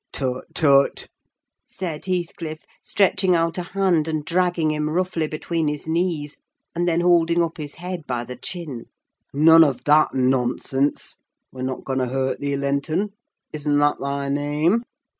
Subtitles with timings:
[0.11, 1.07] "Tut, tut!"
[1.67, 6.37] said Heathcliff, stretching out a hand and dragging him roughly between his knees,
[6.73, 8.85] and then holding up his head by the chin.
[9.31, 11.17] "None of that nonsense!
[11.51, 14.81] We're not going to hurt thee, Linton—isn't that thy name?